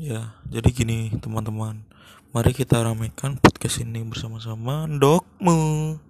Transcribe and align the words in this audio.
Ya, 0.00 0.32
jadi 0.48 0.72
gini 0.72 1.12
teman-teman, 1.20 1.84
mari 2.32 2.56
kita 2.56 2.80
ramaikan 2.80 3.36
podcast 3.36 3.84
ini 3.84 4.00
bersama-sama. 4.00 4.88
Dokmu. 4.88 6.00